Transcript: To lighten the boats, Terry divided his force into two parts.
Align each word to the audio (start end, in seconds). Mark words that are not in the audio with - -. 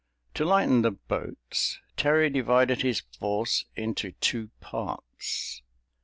To 0.33 0.43
lighten 0.45 0.81
the 0.81 0.89
boats, 0.89 1.79
Terry 1.95 2.31
divided 2.31 2.81
his 2.81 3.01
force 3.19 3.65
into 3.75 4.13
two 4.13 4.49
parts. 4.59 5.61